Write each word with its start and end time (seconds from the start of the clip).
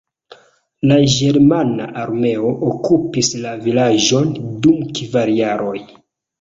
La 0.91 0.95
ĝermana 1.15 1.85
armeo 2.05 2.55
okupis 2.71 3.31
la 3.45 3.55
vilaĝon 3.69 4.35
dum 4.67 4.83
kvar 5.01 5.37
jaroj. 5.39 5.79